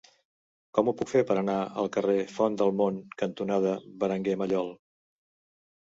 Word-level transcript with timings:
Com 0.77 0.89
ho 0.89 0.93
puc 1.01 1.11
fer 1.11 1.21
per 1.33 1.37
anar 1.41 1.59
al 1.83 1.91
carrer 1.97 2.17
Font 2.39 2.59
del 2.65 2.75
Mont 2.83 2.99
cantonada 3.23 3.79
Berenguer 4.03 4.39
Mallol? 4.45 4.77